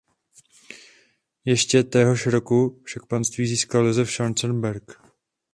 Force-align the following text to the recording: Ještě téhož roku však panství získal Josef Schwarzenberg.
Ještě 1.45 1.83
téhož 1.83 2.25
roku 2.27 2.81
však 2.85 3.05
panství 3.05 3.47
získal 3.47 3.85
Josef 3.85 4.11
Schwarzenberg. 4.11 5.01